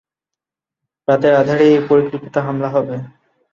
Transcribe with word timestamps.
রাতের 1.07 1.33
আঁধারেই 1.35 1.73
এ 1.75 1.81
পরিকল্পিত 1.89 2.35
হামলা 2.45 2.69
হবে। 2.75 2.95